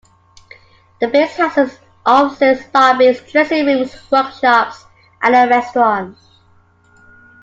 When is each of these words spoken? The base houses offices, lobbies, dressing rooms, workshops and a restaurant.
The 0.99 1.07
base 1.09 1.35
houses 1.37 1.77
offices, 2.03 2.65
lobbies, 2.73 3.21
dressing 3.31 3.67
rooms, 3.67 3.95
workshops 4.11 4.83
and 5.21 5.35
a 5.35 5.47
restaurant. 5.47 6.17